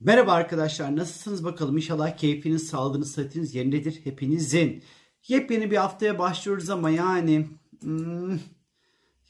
Merhaba 0.00 0.32
arkadaşlar 0.32 0.96
nasılsınız 0.96 1.44
bakalım 1.44 1.76
inşallah 1.76 2.16
keyfiniz, 2.16 2.68
sağlığınız, 2.68 3.12
sıhhatiniz 3.12 3.54
yerindedir 3.54 4.00
hepinizin. 4.04 4.82
Yepyeni 5.28 5.70
bir 5.70 5.76
haftaya 5.76 6.18
başlıyoruz 6.18 6.70
ama 6.70 6.90
yani 6.90 7.46
hmm, 7.80 8.38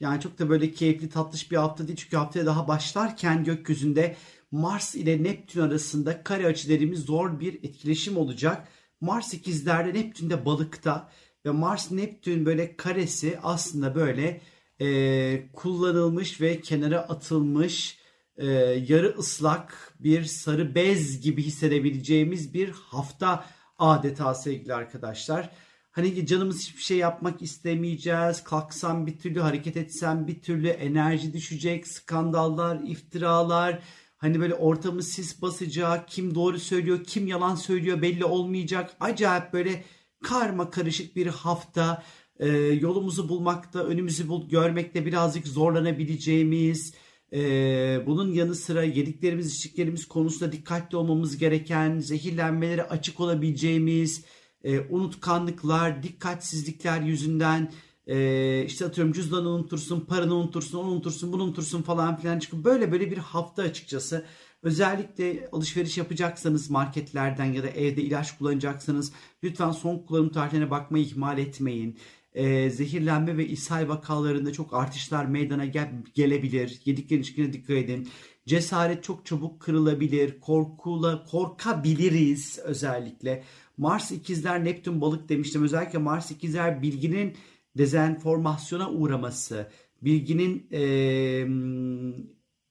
yani 0.00 0.20
çok 0.20 0.38
da 0.38 0.48
böyle 0.48 0.72
keyifli 0.72 1.08
tatlış 1.08 1.50
bir 1.50 1.56
hafta 1.56 1.86
değil 1.88 1.98
çünkü 1.98 2.16
haftaya 2.16 2.46
daha 2.46 2.68
başlarken 2.68 3.44
gökyüzünde 3.44 4.16
Mars 4.50 4.94
ile 4.94 5.22
Neptün 5.22 5.60
arasında 5.60 6.22
kare 6.22 6.46
açı 6.46 6.68
dediğimiz 6.68 7.00
zor 7.00 7.40
bir 7.40 7.54
etkileşim 7.54 8.16
olacak. 8.16 8.68
Mars 9.00 9.34
ikizlerde 9.34 9.98
Neptün 9.98 10.30
balıkta 10.44 11.10
ve 11.46 11.50
Mars 11.50 11.90
Neptün 11.90 12.46
böyle 12.46 12.76
karesi 12.76 13.38
aslında 13.42 13.94
böyle 13.94 14.40
e, 14.80 15.48
kullanılmış 15.52 16.40
ve 16.40 16.60
kenara 16.60 17.00
atılmış 17.00 18.05
e, 18.38 18.46
yarı 18.88 19.14
ıslak 19.18 19.94
bir 20.00 20.24
sarı 20.24 20.74
bez 20.74 21.20
gibi 21.20 21.42
hissedebileceğimiz 21.42 22.54
bir 22.54 22.70
hafta 22.70 23.44
adeta 23.78 24.34
sevgili 24.34 24.74
arkadaşlar. 24.74 25.50
Hani 25.90 26.26
canımız 26.26 26.60
hiçbir 26.60 26.82
şey 26.82 26.96
yapmak 26.96 27.42
istemeyeceğiz. 27.42 28.44
Kalksam 28.44 29.06
bir 29.06 29.18
türlü, 29.18 29.40
hareket 29.40 29.76
etsem 29.76 30.26
bir 30.26 30.42
türlü 30.42 30.68
enerji 30.68 31.32
düşecek. 31.32 31.88
Skandallar, 31.88 32.80
iftiralar. 32.86 33.82
Hani 34.16 34.40
böyle 34.40 34.54
ortamı 34.54 35.02
sis 35.02 35.42
basacak. 35.42 36.08
Kim 36.08 36.34
doğru 36.34 36.58
söylüyor, 36.58 37.04
kim 37.04 37.26
yalan 37.26 37.54
söylüyor 37.54 38.02
belli 38.02 38.24
olmayacak. 38.24 38.96
Acayip 39.00 39.52
böyle 39.52 39.84
karma 40.22 40.70
karışık 40.70 41.16
bir 41.16 41.26
hafta. 41.26 42.02
Ee, 42.38 42.48
yolumuzu 42.56 43.28
bulmakta, 43.28 43.84
önümüzü 43.84 44.28
bul 44.28 44.48
görmekte 44.48 45.06
birazcık 45.06 45.46
zorlanabileceğimiz 45.46 46.94
ee, 47.32 48.02
bunun 48.06 48.32
yanı 48.32 48.54
sıra 48.54 48.82
yediklerimiz, 48.82 49.54
içtiklerimiz 49.54 50.08
konusunda 50.08 50.52
dikkatli 50.52 50.96
olmamız 50.96 51.38
gereken, 51.38 51.98
zehirlenmelere 51.98 52.82
açık 52.82 53.20
olabileceğimiz, 53.20 54.24
e, 54.64 54.80
unutkanlıklar, 54.80 56.02
dikkatsizlikler 56.02 57.00
yüzünden 57.00 57.72
e, 58.06 58.64
işte 58.66 58.86
atıyorum 58.86 59.12
cüzdanı 59.12 59.48
unutursun, 59.48 60.00
paranı 60.00 60.34
unutursun, 60.34 60.78
onu 60.78 60.88
unutursun, 60.88 61.32
bunu 61.32 61.42
unutursun 61.42 61.82
falan 61.82 62.16
filan 62.16 62.38
çıkıp 62.38 62.64
böyle 62.64 62.92
böyle 62.92 63.10
bir 63.10 63.18
hafta 63.18 63.62
açıkçası. 63.62 64.24
Özellikle 64.62 65.48
alışveriş 65.52 65.98
yapacaksanız 65.98 66.70
marketlerden 66.70 67.44
ya 67.44 67.62
da 67.62 67.68
evde 67.68 68.02
ilaç 68.02 68.38
kullanacaksanız 68.38 69.12
lütfen 69.44 69.70
son 69.70 69.98
kullanım 69.98 70.28
tarihine 70.28 70.70
bakmayı 70.70 71.04
ihmal 71.04 71.38
etmeyin 71.38 71.98
e, 72.36 72.70
zehirlenme 72.70 73.36
ve 73.36 73.46
ishal 73.46 73.88
vakalarında 73.88 74.52
çok 74.52 74.74
artışlar 74.74 75.24
meydana 75.24 75.64
gel 75.64 75.90
gelebilir. 76.14 76.80
Yediklerin 76.84 77.22
içkine 77.22 77.52
dikkat 77.52 77.76
edin. 77.76 78.08
Cesaret 78.46 79.04
çok 79.04 79.26
çabuk 79.26 79.60
kırılabilir. 79.60 80.40
Korkula 80.40 81.24
korkabiliriz 81.24 82.58
özellikle. 82.64 83.44
Mars 83.76 84.12
ikizler 84.12 84.64
Neptün 84.64 85.00
balık 85.00 85.28
demiştim. 85.28 85.62
Özellikle 85.62 85.98
Mars 85.98 86.30
ikizler 86.30 86.82
bilginin 86.82 87.36
dezenformasyona 87.78 88.90
uğraması, 88.90 89.70
bilginin 90.02 90.66
e, 90.72 90.80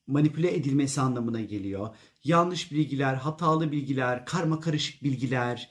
manipüle 0.07 0.55
edilmesi 0.55 1.01
anlamına 1.01 1.41
geliyor. 1.41 1.95
Yanlış 2.23 2.71
bilgiler, 2.71 3.13
hatalı 3.13 3.71
bilgiler, 3.71 4.25
karma 4.25 4.59
karışık 4.59 5.03
bilgiler, 5.03 5.69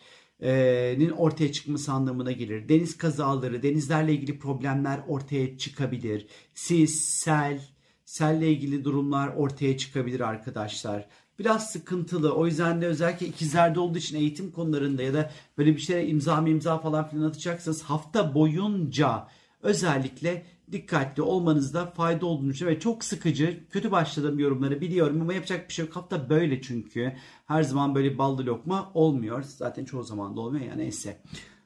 nin 0.99 1.11
ortaya 1.11 1.53
çıkması 1.53 1.93
anlamına 1.93 2.33
gelir. 2.33 2.69
Deniz 2.69 2.97
kazaları, 2.97 3.63
denizlerle 3.63 4.13
ilgili 4.13 4.39
problemler 4.39 5.01
ortaya 5.09 5.59
çıkabilir. 5.59 6.27
Sis, 6.55 7.01
sel, 7.01 7.61
selle 8.05 8.53
ilgili 8.53 8.85
durumlar 8.85 9.29
ortaya 9.29 9.79
çıkabilir 9.79 10.21
arkadaşlar. 10.21 11.09
Biraz 11.39 11.71
sıkıntılı. 11.71 12.35
O 12.35 12.47
yüzden 12.47 12.83
de 12.83 12.87
özellikle 12.87 13.27
ikizlerde 13.27 13.81
olduğu 13.81 13.99
için 13.99 14.17
eğitim 14.17 14.51
konularında 14.51 15.03
ya 15.03 15.15
da 15.15 15.31
böyle 15.59 15.77
bir 15.77 15.81
şeye 15.81 16.07
imza 16.07 16.49
imza 16.49 16.79
falan 16.79 17.09
filan 17.09 17.29
atacaksanız 17.29 17.83
hafta 17.83 18.35
boyunca 18.35 19.29
özellikle 19.63 20.43
dikkatli 20.73 21.23
olmanızda 21.23 21.87
fayda 21.87 22.27
olduğunu 22.27 22.51
düşünüyorum. 22.51 22.77
Ve 22.77 22.81
çok 22.81 23.05
sıkıcı, 23.05 23.69
kötü 23.71 23.91
başladığım 23.91 24.39
yorumları 24.39 24.81
biliyorum 24.81 25.21
ama 25.21 25.35
yapacak 25.35 25.69
bir 25.69 25.75
şey 25.75 25.85
yok. 25.85 25.97
Hafta 25.97 26.29
böyle 26.31 26.63
çünkü. 26.63 27.13
Her 27.47 27.63
zaman 27.63 27.95
böyle 27.95 28.19
ballı 28.19 28.47
lokma 28.47 28.91
olmuyor. 28.95 29.43
Zaten 29.43 29.85
çoğu 29.85 30.03
zaman 30.03 30.37
da 30.37 30.41
olmuyor 30.41 30.65
ya 30.65 30.75
neyse. 30.75 31.21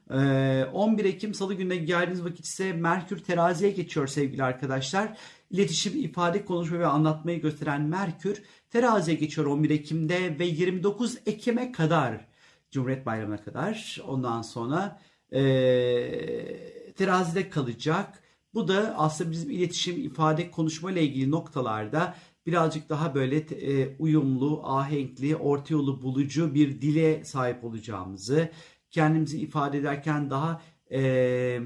11 0.09 1.05
ee, 1.05 1.07
Ekim 1.07 1.33
Salı 1.33 1.53
gününe 1.53 1.75
geldiğiniz 1.75 2.23
vakit 2.23 2.45
ise 2.45 2.73
Merkür 2.73 3.17
teraziye 3.17 3.71
geçiyor 3.71 4.07
sevgili 4.07 4.43
arkadaşlar. 4.43 5.17
İletişim, 5.51 6.03
ifade, 6.03 6.45
konuşma 6.45 6.79
ve 6.79 6.87
anlatmayı 6.87 7.41
gösteren 7.41 7.81
Merkür 7.81 8.43
teraziye 8.69 9.17
geçiyor 9.17 9.47
11 9.47 9.69
Ekim'de 9.69 10.39
ve 10.39 10.45
29 10.45 11.17
Ekim'e 11.25 11.71
kadar 11.71 12.25
Cumhuriyet 12.71 13.05
Bayramı'na 13.05 13.43
kadar 13.43 14.01
ondan 14.07 14.41
sonra 14.41 14.99
e, 15.31 15.41
terazide 16.93 17.49
kalacak. 17.49 18.23
Bu 18.53 18.67
da 18.67 18.95
aslında 18.97 19.31
bizim 19.31 19.49
iletişim, 19.49 19.97
ifade, 19.97 20.51
konuşma 20.51 20.91
ile 20.91 21.03
ilgili 21.03 21.31
noktalarda 21.31 22.15
birazcık 22.45 22.89
daha 22.89 23.15
böyle 23.15 23.37
e, 23.37 23.97
uyumlu, 23.99 24.61
ahenkli, 24.63 25.35
orta 25.35 25.73
yolu 25.73 26.01
bulucu 26.01 26.53
bir 26.53 26.81
dile 26.81 27.25
sahip 27.25 27.63
olacağımızı, 27.63 28.49
kendimizi 28.91 29.39
ifade 29.39 29.77
ederken 29.77 30.29
daha 30.29 30.61
e, 30.91 31.59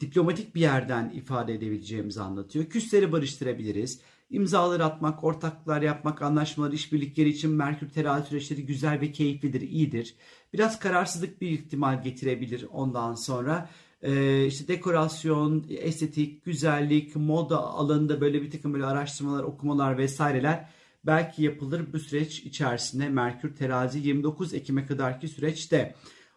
diplomatik 0.00 0.54
bir 0.54 0.60
yerden 0.60 1.10
ifade 1.10 1.54
edebileceğimizi 1.54 2.22
anlatıyor. 2.22 2.64
Küsleri 2.64 3.12
barıştırabiliriz. 3.12 4.00
İmzaları 4.30 4.84
atmak, 4.84 5.24
ortaklar 5.24 5.82
yapmak, 5.82 6.22
anlaşmalar, 6.22 6.72
işbirlikleri 6.72 7.28
için 7.28 7.50
Merkür 7.50 7.90
terazi 7.90 8.28
süreçleri 8.28 8.66
güzel 8.66 9.00
ve 9.00 9.12
keyiflidir, 9.12 9.60
iyidir. 9.60 10.14
Biraz 10.52 10.78
kararsızlık 10.78 11.40
bir 11.40 11.50
ihtimal 11.50 12.02
getirebilir 12.02 12.66
ondan 12.72 13.14
sonra 13.14 13.68
e, 14.02 14.46
işte 14.46 14.68
dekorasyon, 14.68 15.66
estetik, 15.70 16.44
güzellik, 16.44 17.16
moda 17.16 17.58
alanında 17.58 18.20
böyle 18.20 18.42
bir 18.42 18.50
takım 18.50 18.74
böyle 18.74 18.86
araştırmalar, 18.86 19.44
okumalar 19.44 19.98
vesaireler 19.98 20.68
belki 21.06 21.42
yapılır 21.42 21.92
bu 21.92 21.98
süreç 21.98 22.40
içerisinde 22.40 23.08
Merkür 23.08 23.54
terazi 23.54 23.98
29 23.98 24.54
Ekim'e 24.54 24.86
kadarki 24.86 25.28
süreçte. 25.28 25.94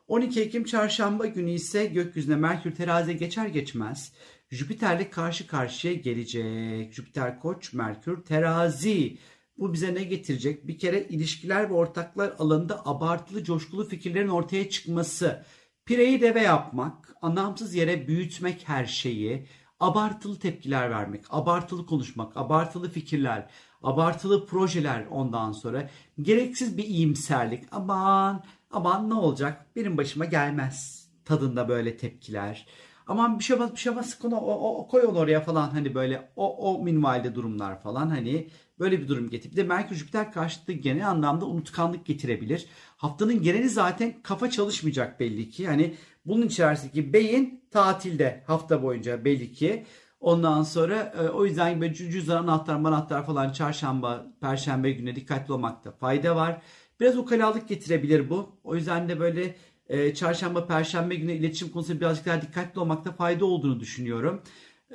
12 0.07 0.41
Ekim 0.41 0.63
çarşamba 0.63 1.25
günü 1.25 1.51
ise 1.51 1.85
gökyüzüne 1.85 2.35
Merkür 2.35 2.75
teraziye 2.75 3.17
geçer 3.17 3.47
geçmez 3.47 4.11
Jüpiter'le 4.51 5.09
karşı 5.11 5.47
karşıya 5.47 5.93
gelecek. 5.93 6.93
Jüpiter 6.93 7.39
koç, 7.39 7.73
Merkür 7.73 8.23
terazi. 8.23 9.17
Bu 9.57 9.73
bize 9.73 9.95
ne 9.95 10.03
getirecek? 10.03 10.67
Bir 10.67 10.79
kere 10.79 11.03
ilişkiler 11.03 11.69
ve 11.69 11.73
ortaklar 11.73 12.33
alanında 12.39 12.85
abartılı 12.85 13.43
coşkulu 13.43 13.87
fikirlerin 13.87 14.27
ortaya 14.27 14.69
çıkması. 14.69 15.45
Pireyi 15.85 16.21
deve 16.21 16.41
yapmak, 16.41 17.15
anlamsız 17.21 17.75
yere 17.75 18.07
büyütmek 18.07 18.67
her 18.67 18.85
şeyi, 18.85 19.47
abartılı 19.79 20.39
tepkiler 20.39 20.91
vermek, 20.91 21.25
abartılı 21.29 21.85
konuşmak, 21.85 22.37
abartılı 22.37 22.89
fikirler, 22.89 23.49
abartılı 23.83 24.45
projeler 24.45 25.05
ondan 25.11 25.51
sonra 25.51 25.89
gereksiz 26.21 26.77
bir 26.77 26.83
iyimserlik. 26.83 27.63
Aman 27.71 28.43
aman 28.71 29.09
ne 29.09 29.13
olacak 29.13 29.65
benim 29.75 29.97
başıma 29.97 30.25
gelmez 30.25 31.07
tadında 31.25 31.69
böyle 31.69 31.97
tepkiler. 31.97 32.67
Aman 33.07 33.39
bir 33.39 33.43
şey 33.43 33.55
olmaz 33.55 33.71
bir 33.71 33.77
şey 33.77 33.91
olmaz 33.91 34.19
onu, 34.23 34.35
o, 34.35 34.81
o, 34.81 34.87
koy 34.87 35.05
onu 35.05 35.17
oraya 35.17 35.41
falan 35.41 35.69
hani 35.69 35.95
böyle 35.95 36.29
o, 36.35 36.73
o 36.73 36.83
minvalde 36.83 37.35
durumlar 37.35 37.81
falan 37.81 38.09
hani 38.09 38.49
böyle 38.79 39.01
bir 39.01 39.07
durum 39.07 39.29
getirip 39.29 39.51
bir 39.51 39.57
de 39.57 39.63
Merkür 39.63 39.95
Jüpiter 39.95 40.31
karşıtlığı 40.31 40.73
genel 40.73 41.09
anlamda 41.09 41.45
unutkanlık 41.45 42.05
getirebilir. 42.05 42.65
Haftanın 42.97 43.41
geneli 43.41 43.69
zaten 43.69 44.13
kafa 44.23 44.49
çalışmayacak 44.49 45.19
belli 45.19 45.49
ki. 45.49 45.67
Hani 45.67 45.95
bunun 46.25 46.47
içerisindeki 46.47 47.13
beyin 47.13 47.63
tatilde 47.71 48.43
hafta 48.47 48.83
boyunca 48.83 49.25
belli 49.25 49.53
ki. 49.53 49.85
Ondan 50.19 50.63
sonra 50.63 51.13
e, 51.19 51.29
o 51.29 51.45
yüzden 51.45 51.81
böyle 51.81 51.93
cüzdan 51.93 52.43
anahtar 52.43 52.75
manahtar 52.75 53.25
falan 53.25 53.51
çarşamba, 53.51 54.25
perşembe 54.41 54.91
günü 54.91 55.15
dikkatli 55.15 55.53
olmakta 55.53 55.91
fayda 55.91 56.35
var. 56.35 56.61
Biraz 56.99 57.17
ukalalık 57.17 57.67
getirebilir 57.67 58.29
bu. 58.29 58.59
O 58.63 58.75
yüzden 58.75 59.09
de 59.09 59.19
böyle 59.19 59.55
e, 59.89 60.13
çarşamba, 60.13 60.67
perşembe 60.67 61.15
günü 61.15 61.31
iletişim 61.31 61.69
konusunda 61.69 61.99
birazcık 61.99 62.25
daha 62.25 62.41
dikkatli 62.41 62.79
olmakta 62.79 63.11
fayda 63.11 63.45
olduğunu 63.45 63.79
düşünüyorum. 63.79 64.41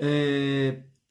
E, 0.02 0.08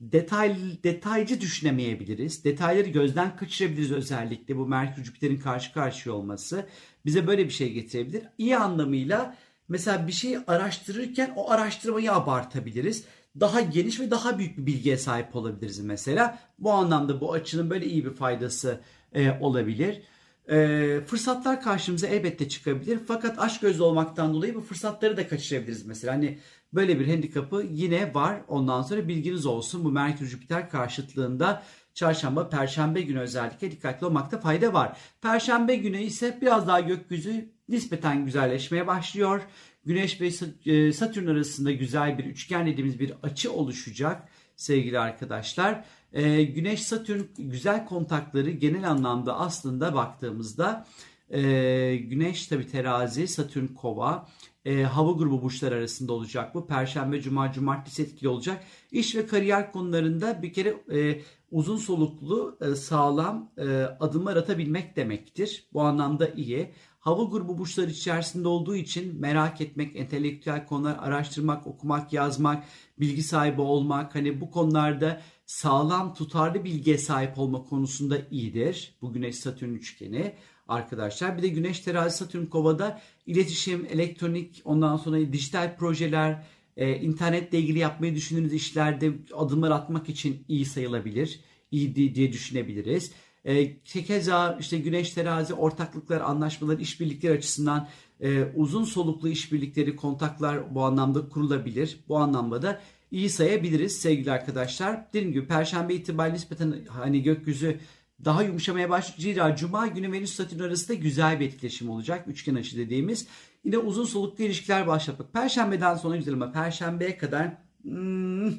detay 0.01 0.55
detaycı 0.83 1.41
düşünemeyebiliriz. 1.41 2.43
Detayları 2.43 2.89
gözden 2.89 3.35
kaçırabiliriz 3.35 3.91
özellikle 3.91 4.57
bu 4.57 4.67
Merkür 4.67 5.03
Jüpiter'in 5.03 5.39
karşı 5.39 5.73
karşıya 5.73 6.15
olması 6.15 6.65
bize 7.05 7.27
böyle 7.27 7.45
bir 7.45 7.53
şey 7.53 7.73
getirebilir. 7.73 8.23
İyi 8.37 8.57
anlamıyla 8.57 9.35
mesela 9.69 10.07
bir 10.07 10.11
şeyi 10.11 10.39
araştırırken 10.47 11.33
o 11.35 11.51
araştırmayı 11.51 12.13
abartabiliriz. 12.13 13.03
Daha 13.39 13.61
geniş 13.61 13.99
ve 13.99 14.11
daha 14.11 14.39
büyük 14.39 14.57
bir 14.57 14.65
bilgiye 14.65 14.97
sahip 14.97 15.35
olabiliriz 15.35 15.79
mesela. 15.79 16.39
Bu 16.59 16.71
anlamda 16.71 17.21
bu 17.21 17.33
açının 17.33 17.69
böyle 17.69 17.85
iyi 17.85 18.05
bir 18.05 18.13
faydası 18.13 18.81
e, 19.13 19.31
olabilir. 19.39 20.01
E, 20.49 20.99
fırsatlar 21.05 21.61
karşımıza 21.61 22.07
elbette 22.07 22.49
çıkabilir. 22.49 22.99
Fakat 23.07 23.39
aşk 23.39 23.61
gözlü 23.61 23.83
olmaktan 23.83 24.33
dolayı 24.33 24.55
bu 24.55 24.61
fırsatları 24.61 25.17
da 25.17 25.27
kaçırabiliriz 25.27 25.85
mesela. 25.85 26.13
Hani 26.13 26.39
böyle 26.73 26.99
bir 26.99 27.07
handikapı 27.07 27.65
yine 27.71 28.13
var. 28.13 28.41
Ondan 28.47 28.81
sonra 28.81 29.07
bilginiz 29.07 29.45
olsun 29.45 29.83
bu 29.83 29.91
Merkür 29.91 30.25
Jüpiter 30.25 30.69
karşıtlığında 30.69 31.63
çarşamba, 31.93 32.49
perşembe 32.49 33.01
günü 33.01 33.19
özellikle 33.19 33.71
dikkatli 33.71 34.05
olmakta 34.05 34.39
fayda 34.39 34.73
var. 34.73 34.97
Perşembe 35.21 35.75
günü 35.75 36.01
ise 36.01 36.37
biraz 36.41 36.67
daha 36.67 36.79
gökyüzü 36.79 37.49
nispeten 37.69 38.25
güzelleşmeye 38.25 38.87
başlıyor. 38.87 39.41
Güneş 39.85 40.21
ve 40.21 40.31
e, 40.65 40.93
Satürn 40.93 41.27
arasında 41.27 41.71
güzel 41.71 42.17
bir 42.17 42.25
üçgen 42.25 42.67
dediğimiz 42.67 42.99
bir 42.99 43.13
açı 43.23 43.53
oluşacak 43.53 44.23
sevgili 44.55 44.99
arkadaşlar. 44.99 45.83
E, 46.13 46.43
Güneş 46.43 46.83
Satürn 46.83 47.21
güzel 47.37 47.85
kontakları 47.85 48.49
genel 48.49 48.89
anlamda 48.89 49.39
aslında 49.39 49.93
baktığımızda 49.95 50.87
e, 51.29 51.95
Güneş 51.95 52.47
tabi 52.47 52.67
terazi, 52.67 53.27
Satürn 53.27 53.67
kova, 53.67 54.27
e, 54.65 54.83
hava 54.83 55.11
grubu 55.11 55.41
burçlar 55.41 55.71
arasında 55.71 56.13
olacak 56.13 56.55
bu. 56.55 56.67
Perşembe, 56.67 57.21
cuma, 57.21 57.51
cumartesi 57.51 58.03
etkili 58.03 58.29
olacak. 58.29 58.63
İş 58.91 59.15
ve 59.15 59.27
kariyer 59.27 59.71
konularında 59.71 60.41
bir 60.41 60.53
kere 60.53 60.83
e, 60.91 61.21
uzun 61.51 61.77
soluklu, 61.77 62.57
e, 62.61 62.75
sağlam 62.75 63.51
e, 63.57 63.63
adımlar 63.99 64.35
atabilmek 64.35 64.95
demektir. 64.95 65.67
Bu 65.73 65.81
anlamda 65.81 66.29
iyi. 66.29 66.73
Hava 67.09 67.23
grubu 67.23 67.57
burçlar 67.57 67.87
içerisinde 67.87 68.47
olduğu 68.47 68.75
için 68.75 69.19
merak 69.19 69.61
etmek, 69.61 69.95
entelektüel 69.95 70.65
konular 70.65 70.97
araştırmak, 70.99 71.67
okumak, 71.67 72.13
yazmak, 72.13 72.63
bilgi 72.99 73.23
sahibi 73.23 73.61
olmak, 73.61 74.15
hani 74.15 74.41
bu 74.41 74.51
konularda 74.51 75.21
sağlam, 75.45 76.13
tutarlı 76.13 76.63
bilgiye 76.63 76.97
sahip 76.97 77.39
olma 77.39 77.63
konusunda 77.63 78.17
iyidir. 78.31 78.97
Bu 79.01 79.13
Güneş 79.13 79.35
Satürn 79.35 79.73
üçgeni 79.73 80.35
arkadaşlar. 80.67 81.37
Bir 81.37 81.43
de 81.43 81.47
Güneş 81.47 81.79
Terazi 81.79 82.17
Satürn 82.17 82.45
Kova'da 82.45 83.01
iletişim, 83.25 83.87
elektronik, 83.91 84.61
ondan 84.65 84.97
sonra 84.97 85.33
dijital 85.33 85.77
projeler, 85.77 86.43
e, 86.77 86.95
internetle 86.95 87.59
ilgili 87.59 87.79
yapmayı 87.79 88.15
düşündüğünüz 88.15 88.53
işlerde 88.53 89.11
adımlar 89.33 89.71
atmak 89.71 90.09
için 90.09 90.45
iyi 90.47 90.65
sayılabilir. 90.65 91.39
İyi 91.71 92.15
diye 92.15 92.33
düşünebiliriz. 92.33 93.11
E, 93.49 93.81
keza 93.83 94.57
işte 94.59 94.77
Güneş 94.77 95.09
Terazi 95.09 95.53
ortaklıklar, 95.53 96.21
anlaşmalar, 96.21 96.79
işbirlikleri 96.79 97.37
açısından 97.37 97.87
e, 98.21 98.43
uzun 98.55 98.83
soluklu 98.83 99.29
işbirlikleri, 99.29 99.95
kontaklar 99.95 100.75
bu 100.75 100.83
anlamda 100.83 101.29
kurulabilir. 101.29 101.99
Bu 102.07 102.17
anlamda 102.17 102.61
da 102.61 102.81
iyi 103.11 103.29
sayabiliriz 103.29 103.97
sevgili 103.97 104.31
arkadaşlar. 104.31 105.13
Dediğim 105.13 105.33
gibi 105.33 105.47
Perşembe 105.47 105.93
itibariyle 105.93 106.35
nispeten 106.35 106.75
hani 106.89 107.23
gökyüzü 107.23 107.79
daha 108.25 108.43
yumuşamaya 108.43 108.89
başlayacak. 108.89 109.57
Cuma 109.59 109.87
günü 109.87 110.11
Venüs 110.11 110.33
Satürn 110.33 110.63
arasında 110.63 110.97
güzel 110.97 111.39
bir 111.39 111.45
etkileşim 111.45 111.89
olacak. 111.89 112.27
Üçgen 112.27 112.55
açı 112.55 112.77
dediğimiz. 112.77 113.27
Yine 113.63 113.77
uzun 113.77 114.05
soluklu 114.05 114.43
ilişkiler 114.43 114.87
başlatmak. 114.87 115.33
Perşembeden 115.33 115.95
sonra 115.95 116.17
güzel 116.17 116.33
ama 116.33 116.51
Perşembeye 116.51 117.17
kadar 117.17 117.57
hmm, 117.81 118.53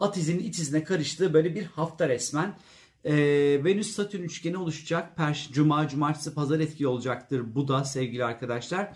at 0.00 0.16
izinin 0.16 0.44
iç 0.44 0.58
izine 0.58 0.84
karıştığı 0.84 1.34
böyle 1.34 1.54
bir 1.54 1.64
hafta 1.64 2.08
resmen. 2.08 2.54
Ee, 3.04 3.60
Venüs 3.64 3.90
Satürn 3.90 4.22
üçgeni 4.22 4.56
oluşacak. 4.56 5.16
Perş, 5.16 5.50
Cuma, 5.52 5.88
Cumartesi, 5.88 6.34
Pazar 6.34 6.60
etkili 6.60 6.86
olacaktır. 6.86 7.54
Bu 7.54 7.68
da 7.68 7.84
sevgili 7.84 8.24
arkadaşlar. 8.24 8.92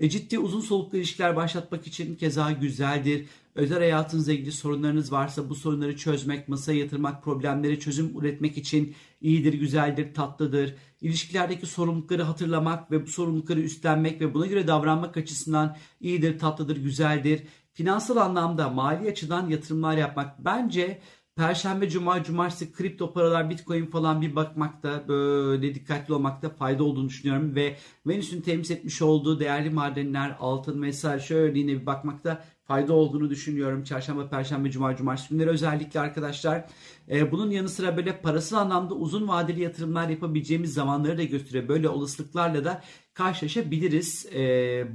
E, 0.00 0.08
ciddi 0.08 0.38
uzun 0.38 0.60
soluklu 0.60 0.98
ilişkiler 0.98 1.36
başlatmak 1.36 1.86
için 1.86 2.14
keza 2.14 2.52
güzeldir. 2.52 3.26
Özel 3.54 3.78
hayatınızla 3.78 4.32
ilgili 4.32 4.52
sorunlarınız 4.52 5.12
varsa 5.12 5.48
bu 5.48 5.54
sorunları 5.54 5.96
çözmek, 5.96 6.48
masaya 6.48 6.78
yatırmak, 6.78 7.24
problemlere 7.24 7.80
çözüm 7.80 8.18
üretmek 8.18 8.58
için 8.58 8.94
iyidir, 9.20 9.54
güzeldir, 9.54 10.14
tatlıdır. 10.14 10.74
İlişkilerdeki 11.00 11.66
sorumlulukları 11.66 12.22
hatırlamak 12.22 12.90
ve 12.90 13.02
bu 13.02 13.06
sorumlulukları 13.06 13.60
üstlenmek 13.60 14.20
ve 14.20 14.34
buna 14.34 14.46
göre 14.46 14.66
davranmak 14.66 15.16
açısından 15.16 15.76
iyidir, 16.00 16.38
tatlıdır, 16.38 16.76
güzeldir. 16.76 17.42
Finansal 17.72 18.16
anlamda 18.16 18.68
mali 18.68 19.10
açıdan 19.10 19.48
yatırımlar 19.48 19.96
yapmak 19.96 20.44
bence 20.44 21.00
Perşembe, 21.38 21.88
Cuma, 21.88 22.22
Cumartesi 22.22 22.72
kripto 22.72 23.12
paralar, 23.12 23.50
Bitcoin 23.50 23.86
falan 23.86 24.22
bir 24.22 24.36
bakmakta 24.36 25.08
böyle 25.08 25.74
dikkatli 25.74 26.14
olmakta 26.14 26.48
fayda 26.48 26.84
olduğunu 26.84 27.08
düşünüyorum 27.08 27.54
ve 27.54 27.76
Venüs'ün 28.06 28.40
temsil 28.40 28.74
etmiş 28.74 29.02
olduğu 29.02 29.40
değerli 29.40 29.70
madenler, 29.70 30.36
altın 30.40 30.82
vesaire 30.82 31.20
şöyle 31.20 31.58
yine 31.58 31.80
bir 31.80 31.86
bakmakta 31.86 32.44
fayda 32.64 32.92
olduğunu 32.92 33.30
düşünüyorum. 33.30 33.84
Çarşamba, 33.84 34.28
Perşembe, 34.28 34.70
Cuma, 34.70 34.96
Cumartesi 34.96 35.28
günleri 35.28 35.50
özellikle 35.50 36.00
arkadaşlar. 36.00 36.64
Ee, 37.08 37.32
bunun 37.32 37.50
yanı 37.50 37.68
sıra 37.68 37.96
böyle 37.96 38.20
parasal 38.20 38.56
anlamda 38.58 38.94
uzun 38.94 39.28
vadeli 39.28 39.62
yatırımlar 39.62 40.08
yapabileceğimiz 40.08 40.74
zamanları 40.74 41.18
da 41.18 41.24
gösteriyor. 41.24 41.68
Böyle 41.68 41.88
olasılıklarla 41.88 42.64
da 42.64 42.82
karşılaşabiliriz 43.14 44.26
e, 44.34 44.40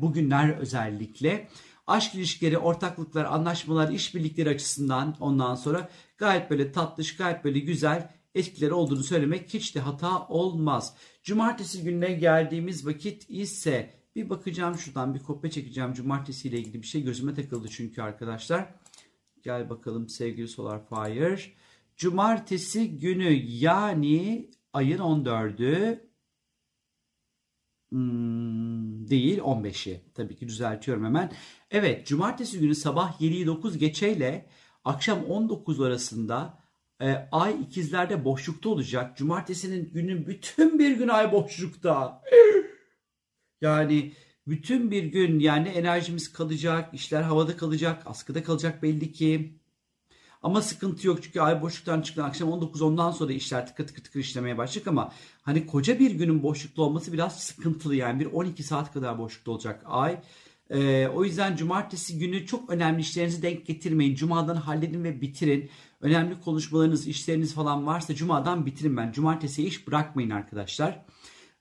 bugünler 0.01 0.57
özellikle. 0.57 1.47
Aşk 1.87 2.15
ilişkileri, 2.15 2.57
ortaklıklar, 2.57 3.25
anlaşmalar, 3.25 3.91
işbirlikleri 3.91 4.49
açısından 4.49 5.15
ondan 5.19 5.55
sonra 5.55 5.89
gayet 6.23 6.49
böyle 6.49 6.71
tatlış, 6.71 7.15
gayet 7.15 7.43
böyle 7.43 7.59
güzel 7.59 8.09
etkileri 8.35 8.73
olduğunu 8.73 9.03
söylemek 9.03 9.53
hiç 9.53 9.75
de 9.75 9.79
hata 9.79 10.27
olmaz. 10.27 10.95
Cumartesi 11.23 11.83
gününe 11.83 12.13
geldiğimiz 12.13 12.87
vakit 12.87 13.29
ise 13.29 13.93
bir 14.15 14.29
bakacağım 14.29 14.77
şuradan 14.77 15.15
bir 15.15 15.19
kopya 15.19 15.51
çekeceğim. 15.51 15.93
Cumartesi 15.93 16.47
ile 16.47 16.59
ilgili 16.59 16.81
bir 16.81 16.87
şey 16.87 17.03
gözüme 17.03 17.33
takıldı 17.33 17.67
çünkü 17.71 18.01
arkadaşlar. 18.01 18.73
Gel 19.41 19.69
bakalım 19.69 20.09
sevgili 20.09 20.47
Solar 20.47 20.81
Fire. 20.89 21.39
Cumartesi 21.97 22.99
günü 22.99 23.31
yani 23.47 24.51
ayın 24.73 24.97
14'ü 24.97 25.99
hmm, 27.89 29.09
değil 29.09 29.39
15'i. 29.39 30.01
Tabii 30.13 30.35
ki 30.35 30.47
düzeltiyorum 30.47 31.05
hemen. 31.05 31.31
Evet 31.71 32.07
cumartesi 32.07 32.59
günü 32.59 32.75
sabah 32.75 33.21
7'yi 33.21 33.47
9 33.47 33.77
geçeyle 33.77 34.49
akşam 34.83 35.25
19 35.25 35.81
arasında 35.81 36.63
e, 37.01 37.27
ay 37.31 37.61
ikizlerde 37.61 38.25
boşlukta 38.25 38.69
olacak. 38.69 39.17
Cumartesinin 39.17 39.91
günün 39.93 40.27
bütün 40.27 40.79
bir 40.79 40.91
gün 40.91 41.07
ay 41.07 41.31
boşlukta. 41.31 42.21
Yani 43.61 44.13
bütün 44.47 44.91
bir 44.91 45.03
gün 45.03 45.39
yani 45.39 45.69
enerjimiz 45.69 46.33
kalacak, 46.33 46.93
işler 46.93 47.21
havada 47.21 47.57
kalacak, 47.57 48.03
askıda 48.05 48.43
kalacak 48.43 48.83
belli 48.83 49.11
ki. 49.11 49.59
Ama 50.43 50.61
sıkıntı 50.61 51.07
yok 51.07 51.23
çünkü 51.23 51.41
ay 51.41 51.61
boşluktan 51.61 52.01
çıkan 52.01 52.23
akşam 52.23 52.51
19 52.51 52.81
ondan 52.81 53.11
sonra 53.11 53.33
işler 53.33 53.67
tıkır 53.67 53.87
tıkır 53.87 54.03
tıkır 54.03 54.19
işlemeye 54.19 54.57
başlayacak 54.57 54.87
ama 54.87 55.13
hani 55.41 55.67
koca 55.67 55.99
bir 55.99 56.11
günün 56.11 56.43
boşlukta 56.43 56.81
olması 56.81 57.13
biraz 57.13 57.39
sıkıntılı 57.39 57.95
yani 57.95 58.19
bir 58.19 58.25
12 58.25 58.63
saat 58.63 58.93
kadar 58.93 59.17
boşlukta 59.19 59.51
olacak 59.51 59.81
ay. 59.85 60.21
Ee, 60.73 61.07
o 61.07 61.23
yüzden 61.23 61.55
cumartesi 61.55 62.19
günü 62.19 62.45
çok 62.45 62.69
önemli 62.69 63.01
işlerinizi 63.01 63.41
denk 63.41 63.65
getirmeyin. 63.65 64.15
Cumadan 64.15 64.55
halledin 64.55 65.03
ve 65.03 65.21
bitirin. 65.21 65.69
Önemli 66.01 66.41
konuşmalarınız, 66.41 67.07
işleriniz 67.07 67.53
falan 67.53 67.85
varsa 67.85 68.15
cumadan 68.15 68.65
bitirin 68.65 68.97
ben. 68.97 69.11
Cumartesi 69.11 69.67
iş 69.67 69.87
bırakmayın 69.87 70.29
arkadaşlar. 70.29 71.05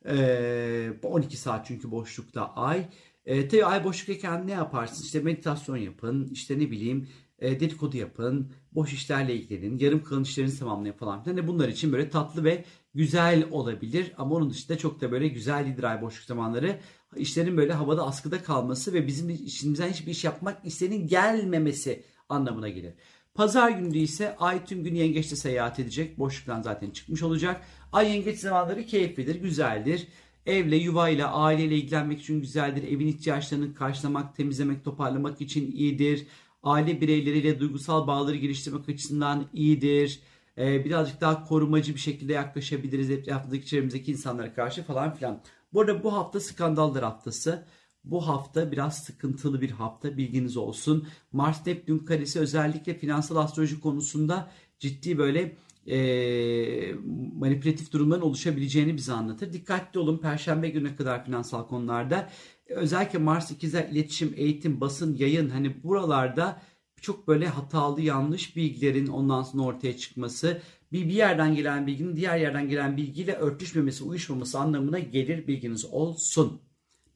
Ee, 0.08 0.92
12 1.02 1.36
saat 1.36 1.66
çünkü 1.66 1.90
boşlukta 1.90 2.54
ay. 2.54 2.88
Ee, 3.26 3.48
tabii 3.48 3.64
ay 3.64 3.84
boşluktayken 3.84 4.46
ne 4.46 4.52
yaparsınız? 4.52 5.04
İşte 5.04 5.20
meditasyon 5.20 5.76
yapın, 5.76 6.28
işte 6.32 6.58
ne 6.58 6.70
bileyim 6.70 7.08
e, 7.38 7.60
dedikodu 7.60 7.96
yapın, 7.96 8.52
boş 8.72 8.92
işlerle 8.92 9.34
ilgilenin, 9.34 9.78
yarım 9.78 10.04
kalan 10.04 10.22
işlerinizi 10.22 10.58
tamamlayın 10.58 10.94
falan 10.94 11.22
filan. 11.22 11.36
Yani 11.36 11.48
bunlar 11.48 11.68
için 11.68 11.92
böyle 11.92 12.10
tatlı 12.10 12.44
ve 12.44 12.64
güzel 12.94 13.46
olabilir. 13.50 14.12
Ama 14.18 14.34
onun 14.34 14.50
dışında 14.50 14.78
çok 14.78 15.00
da 15.00 15.12
böyle 15.12 15.28
güzel 15.28 15.76
ay 15.82 16.02
boşluk 16.02 16.24
zamanları. 16.24 16.80
İşlerin 17.16 17.56
böyle 17.56 17.72
havada 17.72 18.06
askıda 18.06 18.42
kalması 18.42 18.92
ve 18.92 19.06
bizim 19.06 19.30
işimizden 19.30 19.88
hiçbir 19.88 20.10
iş 20.10 20.24
yapmak 20.24 20.66
isteğinin 20.66 21.06
gelmemesi 21.06 22.04
anlamına 22.28 22.68
gelir. 22.68 22.94
Pazar 23.34 23.70
günü 23.70 23.98
ise 23.98 24.36
ay 24.36 24.64
tüm 24.64 24.84
gün 24.84 24.94
yengeçte 24.94 25.36
seyahat 25.36 25.78
edecek. 25.78 26.18
Boşluktan 26.18 26.62
zaten 26.62 26.90
çıkmış 26.90 27.22
olacak. 27.22 27.60
Ay 27.92 28.10
yengeç 28.10 28.38
zamanları 28.38 28.86
keyiflidir, 28.86 29.34
güzeldir. 29.34 30.08
Evle, 30.46 30.76
yuvayla, 30.76 31.32
aileyle 31.32 31.76
ilgilenmek 31.76 32.20
için 32.20 32.40
güzeldir. 32.40 32.82
Evin 32.82 33.06
ihtiyaçlarını 33.06 33.74
karşılamak, 33.74 34.36
temizlemek, 34.36 34.84
toparlamak 34.84 35.40
için 35.40 35.72
iyidir. 35.72 36.26
Aile 36.62 37.00
bireyleriyle 37.00 37.60
duygusal 37.60 38.06
bağları 38.06 38.36
geliştirmek 38.36 38.88
açısından 38.88 39.46
iyidir. 39.52 40.20
Ee, 40.58 40.84
birazcık 40.84 41.20
daha 41.20 41.44
korumacı 41.44 41.94
bir 41.94 42.00
şekilde 42.00 42.32
yaklaşabiliriz 42.32 43.10
etrafındaki 43.10 43.66
çevremizdeki 43.66 44.12
insanlara 44.12 44.54
karşı 44.54 44.82
falan 44.82 45.14
filan. 45.14 45.42
Bu 45.72 45.80
arada 45.80 46.02
bu 46.04 46.12
hafta 46.12 46.40
skandallar 46.40 47.04
haftası. 47.04 47.66
Bu 48.04 48.28
hafta 48.28 48.72
biraz 48.72 48.98
sıkıntılı 48.98 49.60
bir 49.60 49.70
hafta 49.70 50.16
bilginiz 50.16 50.56
olsun. 50.56 51.08
Mars 51.32 51.66
Neptün 51.66 51.98
karesi 51.98 52.40
özellikle 52.40 52.94
finansal 52.94 53.36
astroloji 53.36 53.80
konusunda 53.80 54.50
ciddi 54.78 55.18
böyle 55.18 55.56
e, 55.86 56.94
manipülatif 57.34 57.92
durumların 57.92 58.20
oluşabileceğini 58.20 58.96
bize 58.96 59.12
anlatır. 59.12 59.52
Dikkatli 59.52 60.00
olun 60.00 60.18
Perşembe 60.18 60.68
gününe 60.68 60.96
kadar 60.96 61.24
finansal 61.24 61.66
konularda. 61.66 62.30
Özellikle 62.68 63.18
Mars 63.18 63.50
ikizler 63.50 63.88
iletişim, 63.88 64.32
eğitim, 64.36 64.80
basın, 64.80 65.16
yayın 65.16 65.50
hani 65.50 65.82
buralarda 65.82 66.62
çok 67.00 67.28
böyle 67.28 67.48
hatalı 67.48 68.00
yanlış 68.00 68.56
bilgilerin 68.56 69.06
ondan 69.06 69.42
sonra 69.42 69.62
ortaya 69.62 69.96
çıkması 69.96 70.62
bir, 70.92 71.08
bir 71.08 71.14
yerden 71.14 71.54
gelen 71.54 71.86
bilginin 71.86 72.16
diğer 72.16 72.36
yerden 72.36 72.68
gelen 72.68 72.96
bilgiyle 72.96 73.34
örtüşmemesi, 73.34 74.04
uyuşmaması 74.04 74.58
anlamına 74.58 74.98
gelir 74.98 75.46
bilginiz 75.46 75.84
olsun. 75.84 76.62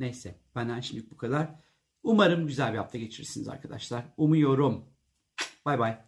Neyse 0.00 0.34
benden 0.54 0.80
şimdi 0.80 1.10
bu 1.10 1.16
kadar. 1.16 1.48
Umarım 2.02 2.46
güzel 2.46 2.72
bir 2.72 2.78
hafta 2.78 2.98
geçirirsiniz 2.98 3.48
arkadaşlar. 3.48 4.04
Umuyorum. 4.16 4.84
Bay 5.64 5.78
bay. 5.78 5.98